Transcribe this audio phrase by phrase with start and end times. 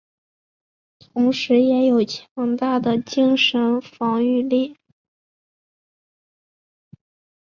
[1.13, 4.75] 同时也有强大的精神防御力。